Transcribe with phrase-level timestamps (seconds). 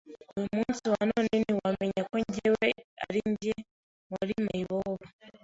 [0.37, 2.67] uyu munsi wa none ntiwamenya ko njyewe
[3.07, 3.55] ari njye
[4.13, 5.05] wari mayibobo